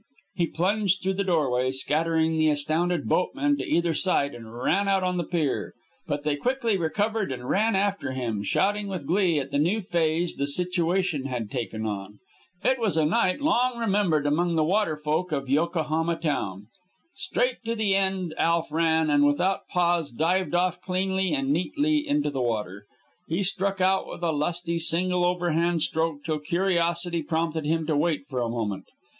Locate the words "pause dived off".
19.67-20.81